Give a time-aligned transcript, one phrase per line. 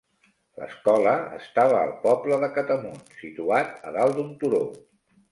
[0.59, 4.63] L'escola estava al poble de Catamount, situat a dalt d'un turó.